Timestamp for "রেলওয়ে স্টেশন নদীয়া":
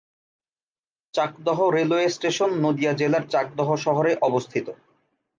1.69-2.93